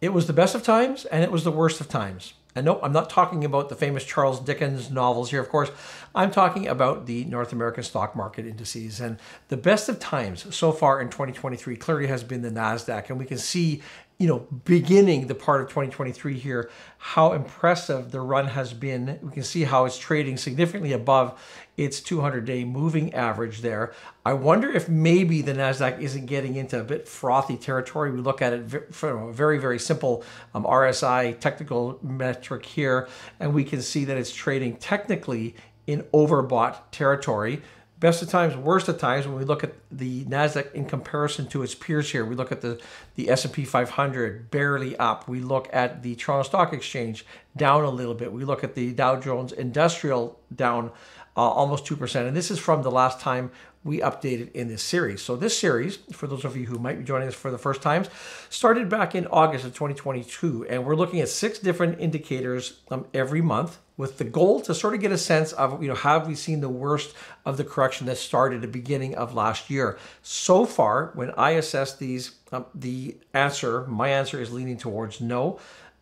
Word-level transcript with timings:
It 0.00 0.12
was 0.12 0.26
the 0.26 0.32
best 0.32 0.54
of 0.54 0.62
times 0.62 1.04
and 1.06 1.22
it 1.22 1.30
was 1.30 1.44
the 1.44 1.52
worst 1.52 1.80
of 1.80 1.88
times. 1.88 2.34
And 2.54 2.66
no, 2.66 2.80
I'm 2.82 2.92
not 2.92 3.10
talking 3.10 3.44
about 3.44 3.68
the 3.68 3.76
famous 3.76 4.04
Charles 4.04 4.40
Dickens 4.40 4.90
novels 4.90 5.30
here, 5.30 5.40
of 5.40 5.48
course. 5.48 5.70
I'm 6.14 6.32
talking 6.32 6.66
about 6.66 7.06
the 7.06 7.24
North 7.26 7.52
American 7.52 7.84
stock 7.84 8.16
market 8.16 8.44
indices. 8.44 9.00
And 9.00 9.18
the 9.48 9.56
best 9.56 9.88
of 9.88 10.00
times 10.00 10.52
so 10.54 10.72
far 10.72 11.00
in 11.00 11.10
2023 11.10 11.76
clearly 11.76 12.08
has 12.08 12.24
been 12.24 12.42
the 12.42 12.50
NASDAQ. 12.50 13.08
And 13.08 13.18
we 13.18 13.24
can 13.24 13.38
see 13.38 13.82
you 14.20 14.26
know, 14.26 14.40
beginning 14.66 15.28
the 15.28 15.34
part 15.34 15.62
of 15.62 15.68
2023 15.68 16.38
here, 16.38 16.70
how 16.98 17.32
impressive 17.32 18.10
the 18.10 18.20
run 18.20 18.48
has 18.48 18.74
been. 18.74 19.18
We 19.22 19.32
can 19.32 19.42
see 19.42 19.64
how 19.64 19.86
it's 19.86 19.96
trading 19.96 20.36
significantly 20.36 20.92
above 20.92 21.40
its 21.78 22.00
200 22.00 22.44
day 22.44 22.62
moving 22.64 23.14
average 23.14 23.62
there. 23.62 23.94
I 24.26 24.34
wonder 24.34 24.70
if 24.70 24.90
maybe 24.90 25.40
the 25.40 25.54
NASDAQ 25.54 26.02
isn't 26.02 26.26
getting 26.26 26.56
into 26.56 26.78
a 26.78 26.84
bit 26.84 27.08
frothy 27.08 27.56
territory. 27.56 28.10
We 28.10 28.20
look 28.20 28.42
at 28.42 28.52
it 28.52 28.94
from 28.94 29.28
a 29.28 29.32
very, 29.32 29.56
very 29.56 29.78
simple 29.78 30.22
um, 30.52 30.64
RSI 30.64 31.40
technical 31.40 31.98
metric 32.02 32.66
here, 32.66 33.08
and 33.40 33.54
we 33.54 33.64
can 33.64 33.80
see 33.80 34.04
that 34.04 34.18
it's 34.18 34.34
trading 34.34 34.76
technically 34.76 35.56
in 35.86 36.02
overbought 36.12 36.76
territory 36.92 37.62
best 38.00 38.22
of 38.22 38.30
times, 38.30 38.56
worst 38.56 38.88
of 38.88 38.98
times, 38.98 39.26
when 39.26 39.36
we 39.36 39.44
look 39.44 39.62
at 39.62 39.74
the 39.90 40.24
Nasdaq 40.24 40.72
in 40.72 40.86
comparison 40.86 41.46
to 41.48 41.62
its 41.62 41.74
peers 41.74 42.10
here, 42.10 42.24
we 42.24 42.34
look 42.34 42.50
at 42.50 42.62
the 42.62 42.80
the 43.14 43.30
S&P 43.30 43.64
500 43.64 44.50
barely 44.50 44.96
up. 44.96 45.28
We 45.28 45.40
look 45.40 45.68
at 45.72 46.02
the 46.02 46.16
Toronto 46.16 46.48
Stock 46.48 46.72
Exchange 46.72 47.26
down 47.56 47.84
a 47.84 47.90
little 47.90 48.14
bit. 48.14 48.32
We 48.32 48.44
look 48.44 48.64
at 48.64 48.74
the 48.74 48.92
Dow 48.92 49.20
Jones 49.20 49.52
Industrial 49.52 50.40
down 50.54 50.90
uh, 51.36 51.40
almost 51.40 51.84
2%. 51.84 52.26
And 52.26 52.36
this 52.36 52.50
is 52.50 52.58
from 52.58 52.82
the 52.82 52.90
last 52.90 53.20
time 53.20 53.50
we 53.82 54.00
updated 54.00 54.52
in 54.52 54.68
this 54.68 54.82
series. 54.82 55.22
So 55.22 55.36
this 55.36 55.58
series, 55.58 55.96
for 56.12 56.26
those 56.26 56.44
of 56.44 56.56
you 56.56 56.66
who 56.66 56.78
might 56.78 56.98
be 56.98 57.04
joining 57.04 57.28
us 57.28 57.34
for 57.34 57.50
the 57.50 57.58
first 57.58 57.80
time, 57.80 58.04
started 58.50 58.90
back 58.90 59.14
in 59.14 59.26
August 59.28 59.64
of 59.64 59.72
2022. 59.72 60.66
And 60.68 60.84
we're 60.84 60.96
looking 60.96 61.20
at 61.20 61.28
six 61.28 61.58
different 61.58 61.98
indicators 61.98 62.80
um, 62.90 63.06
every 63.14 63.40
month 63.40 63.78
with 63.96 64.18
the 64.18 64.24
goal 64.24 64.60
to 64.62 64.74
sort 64.74 64.94
of 64.94 65.00
get 65.00 65.12
a 65.12 65.18
sense 65.18 65.52
of, 65.52 65.82
you 65.82 65.88
know, 65.88 65.94
have 65.94 66.26
we 66.26 66.34
seen 66.34 66.60
the 66.60 66.68
worst 66.68 67.14
of 67.46 67.56
the 67.56 67.64
correction 67.64 68.06
that 68.06 68.16
started 68.16 68.56
at 68.56 68.62
the 68.62 68.68
beginning 68.68 69.14
of 69.14 69.34
last 69.34 69.70
year? 69.70 69.98
So 70.22 70.66
far, 70.66 71.12
when 71.14 71.30
I 71.32 71.52
assess 71.52 71.96
these, 71.96 72.36
um, 72.52 72.66
the 72.74 73.16
answer, 73.32 73.86
my 73.86 74.08
answer 74.08 74.40
is 74.40 74.52
leaning 74.52 74.76
towards 74.76 75.20
no 75.20 75.58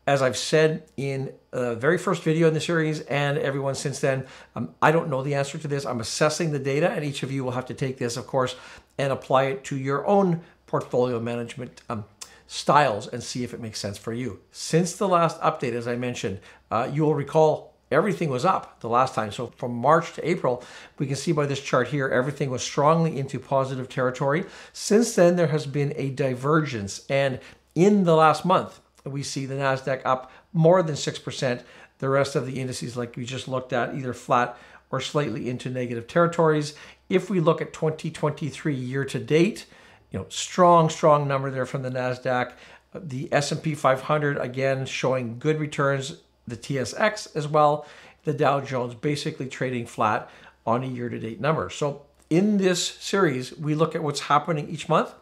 as 0.08 0.22
I've 0.22 0.38
said 0.38 0.84
in 0.96 1.34
the 1.50 1.74
very 1.74 1.98
first 1.98 2.22
video 2.22 2.48
in 2.48 2.54
the 2.54 2.62
series 2.62 3.00
and 3.02 3.36
everyone 3.36 3.74
since 3.74 4.00
then, 4.00 4.24
um, 4.56 4.74
I 4.80 4.90
don't 4.90 5.10
know 5.10 5.22
the 5.22 5.34
answer 5.34 5.58
to 5.58 5.68
this. 5.68 5.84
I'm 5.84 6.00
assessing 6.00 6.50
the 6.50 6.58
data, 6.58 6.90
and 6.90 7.04
each 7.04 7.22
of 7.22 7.30
you 7.30 7.44
will 7.44 7.50
have 7.50 7.66
to 7.66 7.74
take 7.74 7.98
this, 7.98 8.16
of 8.16 8.26
course, 8.26 8.56
and 8.96 9.12
apply 9.12 9.44
it 9.44 9.64
to 9.64 9.76
your 9.76 10.06
own 10.06 10.40
portfolio 10.64 11.20
management 11.20 11.82
um, 11.90 12.06
styles 12.46 13.06
and 13.06 13.22
see 13.22 13.44
if 13.44 13.52
it 13.52 13.60
makes 13.60 13.80
sense 13.80 13.98
for 13.98 14.14
you. 14.14 14.40
Since 14.50 14.96
the 14.96 15.06
last 15.06 15.38
update, 15.42 15.74
as 15.74 15.86
I 15.86 15.96
mentioned, 15.96 16.40
uh, 16.70 16.88
you 16.90 17.02
will 17.02 17.14
recall 17.14 17.74
everything 17.90 18.30
was 18.30 18.46
up 18.46 18.80
the 18.80 18.88
last 18.88 19.14
time. 19.14 19.30
So 19.30 19.48
from 19.58 19.74
March 19.74 20.14
to 20.14 20.26
April, 20.26 20.64
we 20.98 21.06
can 21.06 21.16
see 21.16 21.32
by 21.32 21.44
this 21.44 21.60
chart 21.60 21.88
here, 21.88 22.08
everything 22.08 22.48
was 22.48 22.62
strongly 22.62 23.18
into 23.18 23.38
positive 23.38 23.90
territory. 23.90 24.46
Since 24.72 25.16
then, 25.16 25.36
there 25.36 25.48
has 25.48 25.66
been 25.66 25.92
a 25.96 26.08
divergence. 26.08 27.04
And 27.10 27.40
in 27.74 28.04
the 28.04 28.16
last 28.16 28.46
month, 28.46 28.80
we 29.08 29.22
see 29.22 29.46
the 29.46 29.54
NASDAQ 29.54 30.02
up 30.04 30.30
more 30.52 30.82
than 30.82 30.94
6%. 30.94 31.62
The 31.98 32.08
rest 32.08 32.36
of 32.36 32.46
the 32.46 32.60
indices, 32.60 32.96
like 32.96 33.16
we 33.16 33.24
just 33.24 33.48
looked 33.48 33.72
at, 33.72 33.94
either 33.94 34.12
flat 34.12 34.56
or 34.90 35.00
slightly 35.00 35.50
into 35.50 35.68
negative 35.68 36.06
territories. 36.06 36.74
If 37.08 37.28
we 37.28 37.40
look 37.40 37.60
at 37.60 37.72
2023 37.72 38.74
year 38.74 39.04
to 39.04 39.18
date, 39.18 39.66
you 40.10 40.18
know, 40.18 40.26
strong, 40.28 40.88
strong 40.88 41.28
number 41.28 41.50
there 41.50 41.66
from 41.66 41.82
the 41.82 41.90
NASDAQ. 41.90 42.52
The 42.94 43.28
S&P 43.32 43.74
500, 43.74 44.38
again, 44.38 44.86
showing 44.86 45.38
good 45.38 45.60
returns. 45.60 46.16
The 46.46 46.56
TSX 46.56 47.36
as 47.36 47.46
well. 47.46 47.86
The 48.24 48.32
Dow 48.32 48.60
Jones 48.60 48.94
basically 48.94 49.46
trading 49.48 49.86
flat 49.86 50.30
on 50.66 50.82
a 50.82 50.86
year-to-date 50.86 51.40
number. 51.40 51.68
So 51.68 52.02
in 52.30 52.58
this 52.58 52.82
series, 52.82 53.56
we 53.56 53.74
look 53.74 53.94
at 53.94 54.02
what's 54.02 54.20
happening 54.20 54.68
each 54.68 54.88
month. 54.88 55.12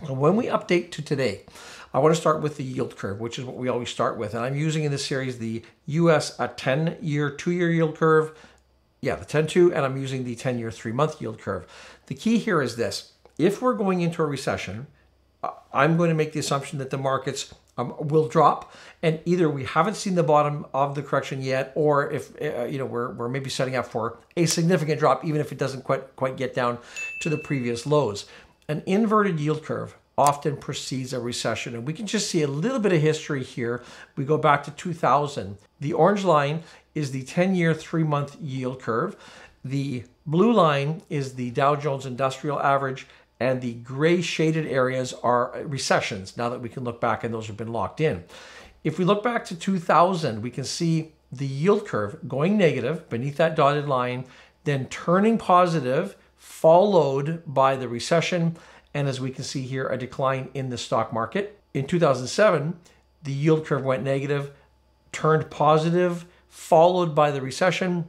And 0.00 0.18
when 0.18 0.36
we 0.36 0.46
update 0.46 0.90
to 0.92 1.02
today, 1.02 1.42
I 1.94 1.98
want 2.00 2.12
to 2.12 2.20
start 2.20 2.42
with 2.42 2.56
the 2.56 2.64
yield 2.64 2.96
curve, 2.96 3.20
which 3.20 3.38
is 3.38 3.44
what 3.44 3.54
we 3.54 3.68
always 3.68 3.88
start 3.88 4.18
with. 4.18 4.34
And 4.34 4.44
I'm 4.44 4.56
using 4.56 4.82
in 4.82 4.90
this 4.90 5.06
series 5.06 5.38
the 5.38 5.62
US 5.86 6.36
10 6.56 6.98
year, 7.00 7.30
two 7.30 7.52
year 7.52 7.70
yield 7.70 7.96
curve. 7.96 8.36
Yeah, 9.00 9.14
the 9.14 9.24
10 9.24 9.46
2, 9.46 9.72
and 9.72 9.84
I'm 9.84 9.96
using 9.96 10.24
the 10.24 10.34
10 10.34 10.58
year, 10.58 10.72
three 10.72 10.90
month 10.90 11.22
yield 11.22 11.38
curve. 11.38 11.66
The 12.06 12.14
key 12.14 12.38
here 12.38 12.60
is 12.60 12.74
this 12.74 13.12
if 13.38 13.62
we're 13.62 13.74
going 13.74 14.00
into 14.00 14.22
a 14.22 14.26
recession, 14.26 14.88
I'm 15.72 15.96
going 15.96 16.08
to 16.08 16.16
make 16.16 16.32
the 16.32 16.40
assumption 16.40 16.80
that 16.80 16.90
the 16.90 16.98
markets 16.98 17.54
um, 17.76 17.94
will 17.98 18.28
drop, 18.28 18.74
and 19.02 19.20
either 19.24 19.48
we 19.48 19.64
haven't 19.64 19.96
seen 19.96 20.14
the 20.14 20.22
bottom 20.22 20.66
of 20.72 20.94
the 20.94 21.02
correction 21.02 21.42
yet, 21.42 21.72
or 21.74 22.10
if 22.10 22.30
uh, 22.40 22.64
you 22.64 22.78
know 22.78 22.86
we're, 22.86 23.12
we're 23.12 23.28
maybe 23.28 23.50
setting 23.50 23.76
up 23.76 23.86
for 23.86 24.18
a 24.36 24.46
significant 24.46 24.98
drop, 24.98 25.24
even 25.24 25.40
if 25.40 25.52
it 25.52 25.58
doesn't 25.58 25.82
quite 25.82 26.16
quite 26.16 26.36
get 26.36 26.54
down 26.54 26.78
to 27.20 27.28
the 27.28 27.38
previous 27.38 27.86
lows. 27.86 28.26
An 28.68 28.82
inverted 28.86 29.38
yield 29.38 29.62
curve 29.62 29.96
often 30.16 30.56
precedes 30.56 31.12
a 31.12 31.20
recession. 31.20 31.74
And 31.74 31.86
we 31.86 31.92
can 31.92 32.06
just 32.06 32.30
see 32.30 32.42
a 32.42 32.48
little 32.48 32.78
bit 32.78 32.92
of 32.92 33.00
history 33.00 33.42
here. 33.42 33.82
We 34.16 34.24
go 34.24 34.38
back 34.38 34.62
to 34.64 34.70
2000. 34.70 35.58
The 35.80 35.92
orange 35.92 36.24
line 36.24 36.62
is 36.94 37.10
the 37.10 37.24
10 37.24 37.54
year, 37.54 37.74
three 37.74 38.04
month 38.04 38.36
yield 38.40 38.80
curve. 38.80 39.16
The 39.64 40.04
blue 40.26 40.52
line 40.52 41.02
is 41.08 41.34
the 41.34 41.50
Dow 41.50 41.74
Jones 41.76 42.06
Industrial 42.06 42.60
Average, 42.60 43.06
and 43.40 43.60
the 43.60 43.74
gray 43.74 44.20
shaded 44.20 44.66
areas 44.66 45.12
are 45.22 45.52
recessions 45.64 46.36
now 46.36 46.48
that 46.50 46.60
we 46.60 46.68
can 46.68 46.84
look 46.84 47.00
back 47.00 47.24
and 47.24 47.32
those 47.34 47.46
have 47.46 47.56
been 47.56 47.72
locked 47.72 48.00
in. 48.00 48.24
If 48.84 48.98
we 48.98 49.04
look 49.04 49.22
back 49.22 49.44
to 49.46 49.56
2000, 49.56 50.42
we 50.42 50.50
can 50.50 50.64
see 50.64 51.12
the 51.32 51.46
yield 51.46 51.86
curve 51.86 52.28
going 52.28 52.56
negative 52.56 53.08
beneath 53.08 53.38
that 53.38 53.56
dotted 53.56 53.88
line, 53.88 54.26
then 54.64 54.86
turning 54.86 55.38
positive, 55.38 56.16
followed 56.36 57.42
by 57.46 57.74
the 57.76 57.88
recession 57.88 58.56
and 58.94 59.08
as 59.08 59.20
we 59.20 59.30
can 59.30 59.44
see 59.44 59.62
here, 59.62 59.88
a 59.88 59.98
decline 59.98 60.48
in 60.54 60.70
the 60.70 60.78
stock 60.78 61.12
market. 61.12 61.60
In 61.74 61.86
2007, 61.86 62.78
the 63.24 63.32
yield 63.32 63.66
curve 63.66 63.84
went 63.84 64.04
negative, 64.04 64.52
turned 65.10 65.50
positive, 65.50 66.24
followed 66.48 67.14
by 67.14 67.32
the 67.32 67.42
recession, 67.42 68.06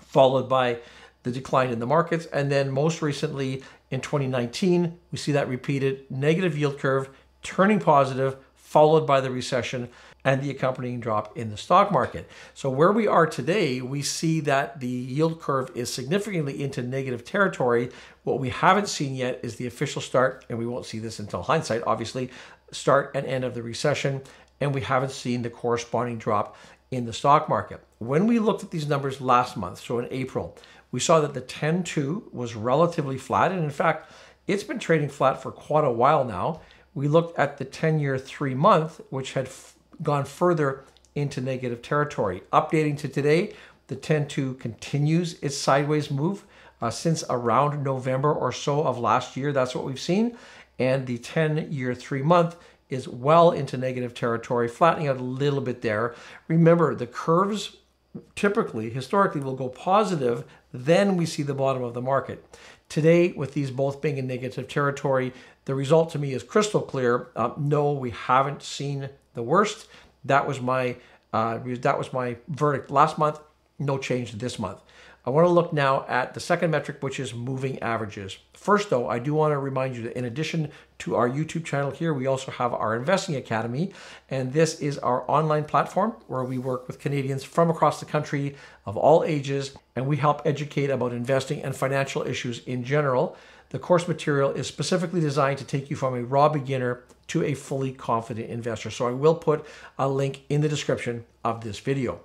followed 0.00 0.48
by 0.48 0.78
the 1.24 1.30
decline 1.30 1.70
in 1.70 1.78
the 1.78 1.86
markets. 1.86 2.26
And 2.26 2.50
then 2.50 2.70
most 2.70 3.02
recently 3.02 3.62
in 3.90 4.00
2019, 4.00 4.98
we 5.12 5.18
see 5.18 5.32
that 5.32 5.48
repeated 5.48 6.10
negative 6.10 6.56
yield 6.56 6.78
curve 6.78 7.10
turning 7.42 7.78
positive, 7.78 8.36
followed 8.54 9.06
by 9.06 9.20
the 9.20 9.30
recession 9.30 9.88
and 10.26 10.42
the 10.42 10.50
accompanying 10.50 10.98
drop 10.98 11.38
in 11.38 11.50
the 11.50 11.56
stock 11.56 11.92
market. 11.92 12.28
So 12.52 12.68
where 12.68 12.90
we 12.90 13.06
are 13.06 13.28
today, 13.28 13.80
we 13.80 14.02
see 14.02 14.40
that 14.40 14.80
the 14.80 14.88
yield 14.88 15.40
curve 15.40 15.70
is 15.76 15.90
significantly 15.90 16.60
into 16.64 16.82
negative 16.82 17.24
territory. 17.24 17.90
What 18.24 18.40
we 18.40 18.48
haven't 18.48 18.88
seen 18.88 19.14
yet 19.14 19.38
is 19.44 19.54
the 19.54 19.68
official 19.68 20.02
start, 20.02 20.44
and 20.50 20.58
we 20.58 20.66
won't 20.66 20.84
see 20.84 20.98
this 20.98 21.20
until 21.20 21.42
hindsight, 21.42 21.84
obviously, 21.86 22.30
start 22.72 23.12
and 23.14 23.24
end 23.24 23.44
of 23.44 23.54
the 23.54 23.62
recession, 23.62 24.20
and 24.60 24.74
we 24.74 24.80
haven't 24.80 25.12
seen 25.12 25.42
the 25.42 25.48
corresponding 25.48 26.18
drop 26.18 26.56
in 26.90 27.06
the 27.06 27.12
stock 27.12 27.48
market. 27.48 27.80
When 27.98 28.26
we 28.26 28.40
looked 28.40 28.64
at 28.64 28.72
these 28.72 28.88
numbers 28.88 29.20
last 29.20 29.56
month, 29.56 29.78
so 29.78 30.00
in 30.00 30.08
April, 30.10 30.58
we 30.90 30.98
saw 30.98 31.20
that 31.20 31.34
the 31.34 31.40
10-2 31.40 32.32
was 32.32 32.56
relatively 32.56 33.16
flat, 33.16 33.52
and 33.52 33.62
in 33.62 33.70
fact, 33.70 34.10
it's 34.48 34.64
been 34.64 34.80
trading 34.80 35.08
flat 35.08 35.40
for 35.40 35.52
quite 35.52 35.84
a 35.84 35.92
while 35.92 36.24
now. 36.24 36.62
We 36.94 37.06
looked 37.06 37.38
at 37.38 37.58
the 37.58 37.64
10-year 37.64 38.18
three-month, 38.18 39.00
which 39.10 39.34
had 39.34 39.46
gone 40.02 40.24
further 40.24 40.84
into 41.14 41.40
negative 41.40 41.82
territory. 41.82 42.42
Updating 42.52 42.98
to 42.98 43.08
today, 43.08 43.54
the 43.88 43.96
10-2 43.96 44.58
continues 44.58 45.34
its 45.42 45.56
sideways 45.56 46.10
move 46.10 46.44
uh, 46.80 46.90
since 46.90 47.24
around 47.30 47.82
November 47.82 48.32
or 48.32 48.52
so 48.52 48.82
of 48.84 48.98
last 48.98 49.36
year. 49.36 49.52
That's 49.52 49.74
what 49.74 49.84
we've 49.84 50.00
seen. 50.00 50.36
And 50.78 51.06
the 51.06 51.18
10-year 51.18 51.94
three-month 51.94 52.56
is 52.90 53.08
well 53.08 53.50
into 53.50 53.76
negative 53.76 54.14
territory, 54.14 54.68
flattening 54.68 55.08
out 55.08 55.16
a 55.16 55.22
little 55.22 55.60
bit 55.60 55.82
there. 55.82 56.14
Remember, 56.48 56.94
the 56.94 57.06
curves 57.06 57.76
typically, 58.34 58.90
historically, 58.90 59.40
will 59.40 59.54
go 59.54 59.68
positive, 59.68 60.44
then 60.72 61.16
we 61.16 61.26
see 61.26 61.42
the 61.42 61.54
bottom 61.54 61.82
of 61.82 61.94
the 61.94 62.02
market. 62.02 62.44
Today, 62.88 63.32
with 63.32 63.54
these 63.54 63.70
both 63.70 64.00
being 64.00 64.18
in 64.18 64.26
negative 64.26 64.68
territory, 64.68 65.32
the 65.64 65.74
result 65.74 66.10
to 66.10 66.18
me 66.18 66.32
is 66.32 66.42
crystal 66.42 66.80
clear. 66.80 67.28
Uh, 67.34 67.50
no, 67.56 67.92
we 67.92 68.10
haven't 68.10 68.62
seen 68.62 69.08
the 69.36 69.44
worst. 69.44 69.86
That 70.24 70.48
was 70.48 70.60
my 70.60 70.96
uh, 71.32 71.60
that 71.64 71.98
was 71.98 72.12
my 72.12 72.36
verdict 72.48 72.90
last 72.90 73.18
month. 73.18 73.38
No 73.78 73.98
change 73.98 74.32
this 74.32 74.58
month. 74.58 74.80
I 75.26 75.30
want 75.30 75.44
to 75.44 75.50
look 75.50 75.72
now 75.72 76.06
at 76.08 76.34
the 76.34 76.40
second 76.40 76.70
metric, 76.70 76.98
which 77.00 77.18
is 77.18 77.34
moving 77.34 77.80
averages. 77.82 78.38
First, 78.54 78.90
though, 78.90 79.08
I 79.08 79.18
do 79.18 79.34
want 79.34 79.50
to 79.52 79.58
remind 79.58 79.96
you 79.96 80.02
that 80.02 80.16
in 80.16 80.24
addition 80.24 80.70
to 81.00 81.16
our 81.16 81.28
YouTube 81.28 81.64
channel 81.64 81.90
here, 81.90 82.14
we 82.14 82.28
also 82.28 82.52
have 82.52 82.72
our 82.72 82.94
Investing 82.94 83.34
Academy. 83.34 83.92
And 84.30 84.52
this 84.52 84.80
is 84.80 84.98
our 84.98 85.28
online 85.28 85.64
platform 85.64 86.14
where 86.28 86.44
we 86.44 86.58
work 86.58 86.86
with 86.86 87.00
Canadians 87.00 87.42
from 87.42 87.70
across 87.70 87.98
the 87.98 88.06
country 88.06 88.54
of 88.86 88.96
all 88.96 89.24
ages, 89.24 89.74
and 89.96 90.06
we 90.06 90.16
help 90.16 90.42
educate 90.44 90.90
about 90.90 91.12
investing 91.12 91.60
and 91.60 91.74
financial 91.74 92.22
issues 92.22 92.60
in 92.64 92.84
general. 92.84 93.36
the 93.70 93.80
course 93.80 94.06
material 94.06 94.52
is 94.52 94.68
specifically 94.68 95.20
designed 95.20 95.58
to 95.58 95.64
take 95.64 95.90
you 95.90 95.96
from 95.96 96.14
a 96.14 96.22
raw 96.22 96.48
beginner 96.48 97.02
to 97.28 97.44
a 97.44 97.54
fully 97.54 97.92
confident 97.92 98.50
investor. 98.50 98.90
So 98.90 99.08
I 99.08 99.12
will 99.12 99.34
put 99.34 99.66
a 99.98 100.08
link 100.08 100.42
in 100.48 100.60
the 100.60 100.68
description 100.68 101.24
of 101.44 101.62
this 101.62 101.78
video. 101.78 102.20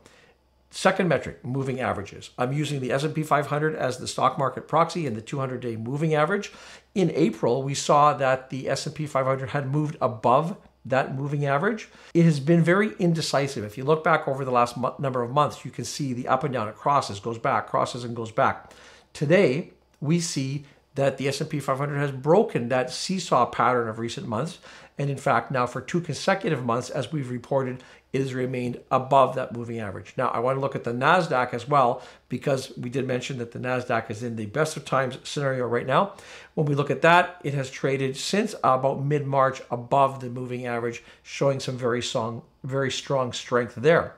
Second 0.73 1.09
metric, 1.09 1.43
moving 1.43 1.81
averages. 1.81 2.29
I'm 2.37 2.53
using 2.53 2.79
the 2.79 2.93
S&P 2.93 3.23
500 3.23 3.75
as 3.75 3.97
the 3.97 4.07
stock 4.07 4.37
market 4.37 4.69
proxy 4.69 5.05
and 5.05 5.17
the 5.17 5.21
200-day 5.21 5.75
moving 5.75 6.15
average. 6.15 6.51
In 6.95 7.11
April, 7.11 7.61
we 7.61 7.73
saw 7.73 8.13
that 8.13 8.49
the 8.49 8.69
S&P 8.69 9.05
500 9.05 9.49
had 9.49 9.69
moved 9.69 9.97
above 9.99 10.55
that 10.85 11.13
moving 11.13 11.45
average. 11.45 11.89
It 12.13 12.23
has 12.23 12.39
been 12.39 12.63
very 12.63 12.93
indecisive. 12.99 13.65
If 13.65 13.77
you 13.77 13.83
look 13.83 14.03
back 14.03 14.27
over 14.27 14.45
the 14.45 14.51
last 14.51 14.77
number 14.97 15.21
of 15.21 15.31
months, 15.31 15.65
you 15.65 15.71
can 15.71 15.85
see 15.85 16.13
the 16.13 16.27
up 16.27 16.43
and 16.45 16.53
down. 16.53 16.69
It 16.69 16.75
crosses, 16.75 17.19
goes 17.19 17.37
back, 17.37 17.67
crosses 17.67 18.05
and 18.05 18.15
goes 18.15 18.31
back. 18.31 18.71
Today, 19.13 19.73
we 19.99 20.21
see 20.21 20.65
that 20.95 21.17
the 21.17 21.27
S&P 21.27 21.59
500 21.59 21.97
has 21.97 22.11
broken 22.11 22.69
that 22.69 22.91
seesaw 22.91 23.45
pattern 23.45 23.87
of 23.87 23.99
recent 23.99 24.27
months. 24.27 24.59
And 24.97 25.09
in 25.09 25.17
fact, 25.17 25.49
now 25.49 25.65
for 25.65 25.81
two 25.81 26.01
consecutive 26.01 26.65
months, 26.65 26.89
as 26.89 27.11
we've 27.11 27.29
reported, 27.29 27.81
it 28.11 28.19
has 28.19 28.33
remained 28.33 28.77
above 28.91 29.35
that 29.35 29.53
moving 29.53 29.79
average. 29.79 30.13
Now, 30.17 30.27
I 30.27 30.39
want 30.39 30.57
to 30.57 30.59
look 30.59 30.75
at 30.75 30.83
the 30.83 30.91
NASDAQ 30.91 31.53
as 31.53 31.65
well, 31.65 32.01
because 32.27 32.77
we 32.77 32.89
did 32.89 33.07
mention 33.07 33.37
that 33.37 33.53
the 33.53 33.59
NASDAQ 33.59 34.11
is 34.11 34.21
in 34.21 34.35
the 34.35 34.47
best 34.47 34.75
of 34.75 34.83
times 34.83 35.17
scenario 35.23 35.65
right 35.65 35.87
now. 35.87 36.13
When 36.55 36.67
we 36.67 36.75
look 36.75 36.91
at 36.91 37.01
that, 37.03 37.39
it 37.41 37.53
has 37.53 37.71
traded 37.71 38.17
since 38.17 38.53
about 38.63 39.01
mid-March 39.01 39.61
above 39.71 40.19
the 40.19 40.29
moving 40.29 40.67
average, 40.67 41.03
showing 41.23 41.61
some 41.61 41.77
very 41.77 42.01
strong, 42.01 42.41
very 42.65 42.91
strong 42.91 43.31
strength 43.31 43.75
there. 43.75 44.17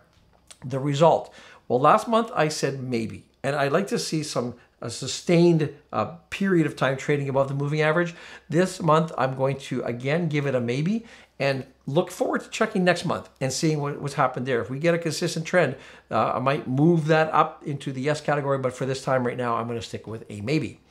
The 0.66 0.80
result, 0.80 1.32
well, 1.68 1.80
last 1.80 2.08
month 2.08 2.32
I 2.34 2.48
said 2.48 2.82
maybe, 2.82 3.26
and 3.44 3.56
I'd 3.56 3.72
like 3.72 3.88
to 3.88 4.00
see 4.00 4.24
some 4.24 4.56
a 4.84 4.90
sustained 4.90 5.74
uh, 5.92 6.06
period 6.30 6.68
of 6.68 6.76
time 6.76 6.98
trading 6.98 7.30
above 7.30 7.48
the 7.48 7.54
moving 7.54 7.82
average. 7.82 8.14
This 8.50 8.82
month, 8.82 9.12
I'm 9.18 9.36
going 9.36 9.58
to 9.60 9.82
again 9.84 10.28
give 10.28 10.46
it 10.46 10.54
a 10.54 10.60
maybe 10.60 11.06
and 11.40 11.66
look 11.88 12.12
forward 12.12 12.42
to 12.42 12.50
checking 12.50 12.84
next 12.84 13.06
month 13.06 13.30
and 13.42 13.52
seeing 13.52 13.82
what, 13.82 14.00
what's 14.00 14.14
happened 14.16 14.46
there. 14.46 14.62
If 14.62 14.70
we 14.70 14.80
get 14.80 14.94
a 14.94 15.00
consistent 15.00 15.46
trend, 15.46 15.76
uh, 16.12 16.34
I 16.34 16.40
might 16.40 16.68
move 16.68 17.08
that 17.08 17.34
up 17.34 17.64
into 17.66 17.92
the 17.92 18.02
yes 18.02 18.22
category, 18.22 18.60
but 18.60 18.74
for 18.74 18.86
this 18.86 19.04
time 19.04 19.26
right 19.26 19.38
now, 19.38 19.56
I'm 19.56 19.68
going 19.68 19.80
to 19.80 19.86
stick 19.86 20.06
with 20.06 20.26
a 20.30 20.42
maybe. 20.42 20.82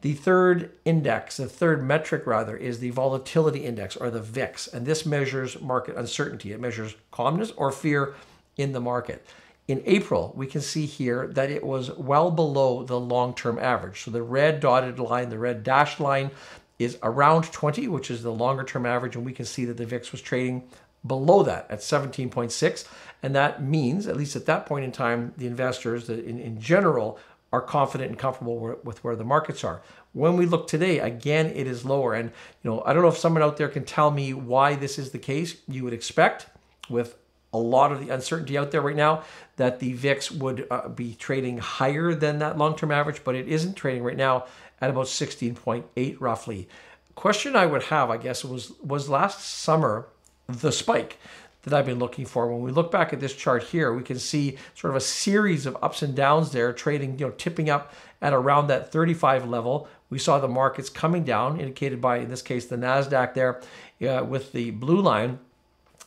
The 0.00 0.14
third 0.14 0.72
index, 0.84 1.38
the 1.38 1.48
third 1.48 1.82
metric 1.82 2.26
rather, 2.26 2.56
is 2.56 2.78
the 2.78 2.90
volatility 2.90 3.64
index 3.64 3.96
or 3.96 4.10
the 4.10 4.20
VIX, 4.20 4.68
and 4.68 4.84
this 4.84 5.06
measures 5.06 5.60
market 5.60 5.96
uncertainty. 5.96 6.52
It 6.52 6.60
measures 6.60 6.94
calmness 7.10 7.52
or 7.56 7.70
fear 7.72 8.14
in 8.56 8.72
the 8.72 8.80
market. 8.80 9.26
In 9.66 9.82
April, 9.86 10.32
we 10.36 10.46
can 10.46 10.60
see 10.60 10.84
here 10.84 11.26
that 11.28 11.50
it 11.50 11.64
was 11.64 11.90
well 11.92 12.30
below 12.30 12.82
the 12.82 13.00
long-term 13.00 13.58
average. 13.58 14.02
So 14.02 14.10
the 14.10 14.22
red 14.22 14.60
dotted 14.60 14.98
line, 14.98 15.30
the 15.30 15.38
red 15.38 15.62
dashed 15.62 16.00
line 16.00 16.30
is 16.78 16.98
around 17.02 17.50
20, 17.50 17.88
which 17.88 18.10
is 18.10 18.22
the 18.22 18.32
longer 18.32 18.64
term 18.64 18.84
average. 18.84 19.16
And 19.16 19.24
we 19.24 19.32
can 19.32 19.46
see 19.46 19.64
that 19.64 19.76
the 19.76 19.86
VIX 19.86 20.12
was 20.12 20.20
trading 20.20 20.64
below 21.06 21.42
that 21.44 21.66
at 21.70 21.80
17.6. 21.80 22.88
And 23.22 23.34
that 23.34 23.62
means, 23.62 24.06
at 24.06 24.16
least 24.16 24.36
at 24.36 24.46
that 24.46 24.66
point 24.66 24.84
in 24.84 24.92
time, 24.92 25.32
the 25.38 25.46
investors 25.46 26.10
in, 26.10 26.38
in 26.38 26.60
general 26.60 27.18
are 27.52 27.62
confident 27.62 28.10
and 28.10 28.18
comfortable 28.18 28.76
with 28.82 29.02
where 29.04 29.16
the 29.16 29.24
markets 29.24 29.62
are. 29.62 29.80
When 30.12 30.36
we 30.36 30.44
look 30.44 30.66
today, 30.66 30.98
again, 30.98 31.46
it 31.46 31.66
is 31.66 31.84
lower. 31.84 32.12
And, 32.12 32.32
you 32.62 32.70
know, 32.70 32.82
I 32.84 32.92
don't 32.92 33.02
know 33.02 33.08
if 33.08 33.16
someone 33.16 33.42
out 33.42 33.56
there 33.56 33.68
can 33.68 33.84
tell 33.84 34.10
me 34.10 34.34
why 34.34 34.74
this 34.74 34.98
is 34.98 35.12
the 35.12 35.18
case. 35.18 35.56
You 35.68 35.84
would 35.84 35.92
expect 35.92 36.48
with 36.90 37.16
a 37.54 37.58
lot 37.58 37.92
of 37.92 38.04
the 38.04 38.12
uncertainty 38.12 38.58
out 38.58 38.70
there 38.72 38.82
right 38.82 38.96
now 38.96 39.22
that 39.56 39.78
the 39.78 39.92
VIX 39.92 40.32
would 40.32 40.66
uh, 40.70 40.88
be 40.88 41.14
trading 41.14 41.58
higher 41.58 42.14
than 42.14 42.40
that 42.40 42.58
long-term 42.58 42.90
average, 42.90 43.22
but 43.24 43.34
it 43.34 43.48
isn't 43.48 43.74
trading 43.74 44.02
right 44.02 44.16
now 44.16 44.46
at 44.80 44.90
about 44.90 45.06
16.8 45.06 46.16
roughly. 46.20 46.68
Question 47.14 47.54
I 47.54 47.66
would 47.66 47.84
have, 47.84 48.10
I 48.10 48.16
guess, 48.16 48.44
was 48.44 48.72
was 48.82 49.08
last 49.08 49.40
summer 49.40 50.08
the 50.48 50.72
spike 50.72 51.16
that 51.62 51.72
I've 51.72 51.86
been 51.86 52.00
looking 52.00 52.26
for. 52.26 52.52
When 52.52 52.60
we 52.60 52.72
look 52.72 52.90
back 52.90 53.12
at 53.12 53.20
this 53.20 53.34
chart 53.34 53.62
here, 53.62 53.94
we 53.94 54.02
can 54.02 54.18
see 54.18 54.58
sort 54.74 54.90
of 54.90 54.96
a 54.96 55.00
series 55.00 55.64
of 55.64 55.76
ups 55.80 56.02
and 56.02 56.14
downs 56.14 56.50
there, 56.50 56.72
trading, 56.72 57.18
you 57.18 57.26
know, 57.26 57.32
tipping 57.32 57.70
up 57.70 57.94
at 58.20 58.32
around 58.32 58.66
that 58.66 58.92
35 58.92 59.48
level. 59.48 59.88
We 60.10 60.18
saw 60.18 60.38
the 60.38 60.48
markets 60.48 60.90
coming 60.90 61.24
down, 61.24 61.60
indicated 61.60 62.00
by, 62.00 62.18
in 62.18 62.28
this 62.28 62.42
case, 62.42 62.66
the 62.66 62.76
NASDAQ 62.76 63.32
there 63.34 63.62
uh, 64.06 64.24
with 64.24 64.52
the 64.52 64.72
blue 64.72 65.00
line 65.00 65.38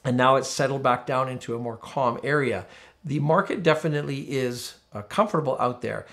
and 0.08 0.16
now 0.16 0.38
it's 0.38 0.48
settled 0.48 0.82
back 0.82 1.06
down 1.06 1.28
into 1.28 1.54
a 1.54 1.60
more 1.60 1.76
calm 1.76 2.18
area. 2.24 2.66
The 3.04 3.20
market 3.20 3.62
definitely 3.62 4.22
is 4.22 4.76
uh, 4.94 5.02
comfortable 5.02 5.58
out 5.60 5.82
there. 5.82 6.06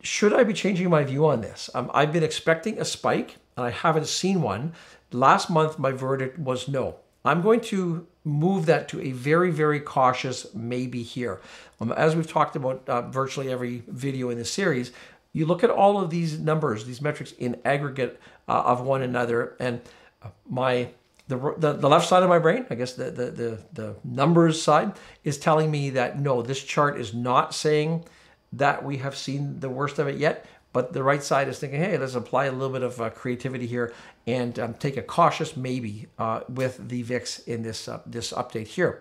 Should 0.00 0.32
I 0.32 0.42
be 0.42 0.54
changing 0.54 0.88
my 0.88 1.04
view 1.04 1.26
on 1.26 1.42
this? 1.42 1.68
Um, 1.74 1.90
I've 1.92 2.14
been 2.14 2.22
expecting 2.22 2.80
a 2.80 2.84
spike 2.86 3.36
and 3.58 3.66
I 3.66 3.70
haven't 3.70 4.06
seen 4.06 4.40
one. 4.40 4.72
Last 5.12 5.50
month, 5.50 5.78
my 5.78 5.92
verdict 5.92 6.38
was 6.38 6.66
no. 6.66 6.96
I'm 7.26 7.42
going 7.42 7.60
to 7.72 8.06
move 8.24 8.64
that 8.66 8.88
to 8.88 9.02
a 9.02 9.12
very, 9.12 9.50
very 9.50 9.80
cautious 9.80 10.54
maybe 10.54 11.02
here. 11.02 11.42
Um, 11.82 11.92
as 11.92 12.16
we've 12.16 12.26
talked 12.26 12.56
about 12.56 12.88
uh, 12.88 13.02
virtually 13.02 13.52
every 13.52 13.82
video 13.86 14.30
in 14.30 14.38
this 14.38 14.50
series, 14.50 14.92
you 15.34 15.44
look 15.44 15.62
at 15.62 15.68
all 15.68 16.00
of 16.00 16.08
these 16.08 16.38
numbers, 16.38 16.86
these 16.86 17.02
metrics 17.02 17.32
in 17.32 17.60
aggregate 17.66 18.18
uh, 18.48 18.62
of 18.62 18.80
one 18.80 19.02
another, 19.02 19.56
and 19.60 19.82
uh, 20.22 20.28
my 20.48 20.88
the, 21.28 21.54
the, 21.56 21.72
the 21.74 21.88
left 21.88 22.06
side 22.06 22.22
of 22.22 22.28
my 22.28 22.38
brain, 22.38 22.66
I 22.68 22.74
guess 22.74 22.92
the, 22.94 23.10
the, 23.10 23.30
the, 23.30 23.58
the 23.72 23.96
numbers 24.04 24.60
side, 24.60 24.92
is 25.22 25.38
telling 25.38 25.70
me 25.70 25.90
that 25.90 26.18
no, 26.18 26.42
this 26.42 26.62
chart 26.62 27.00
is 27.00 27.14
not 27.14 27.54
saying 27.54 28.04
that 28.52 28.84
we 28.84 28.98
have 28.98 29.16
seen 29.16 29.60
the 29.60 29.70
worst 29.70 29.98
of 29.98 30.06
it 30.06 30.16
yet. 30.16 30.46
But 30.74 30.92
the 30.92 31.04
right 31.04 31.22
side 31.22 31.46
is 31.46 31.60
thinking, 31.60 31.80
hey, 31.80 31.96
let's 31.96 32.16
apply 32.16 32.46
a 32.46 32.52
little 32.52 32.70
bit 32.70 32.82
of 32.82 33.00
uh, 33.00 33.10
creativity 33.10 33.66
here 33.66 33.94
and 34.26 34.58
um, 34.58 34.74
take 34.74 34.96
a 34.96 35.02
cautious 35.02 35.56
maybe 35.56 36.08
uh, 36.18 36.40
with 36.48 36.88
the 36.88 37.02
VIX 37.02 37.38
in 37.40 37.62
this, 37.62 37.86
uh, 37.86 38.00
this 38.06 38.32
update 38.32 38.66
here. 38.66 39.00